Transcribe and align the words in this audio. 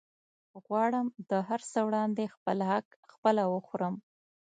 غواړم 0.65 1.05
د 1.29 1.31
هرڅه 1.49 1.79
وړاندې 1.87 2.31
خپل 2.35 2.57
حق 2.69 2.87
خپله 3.13 3.43
وخورم 3.53 3.95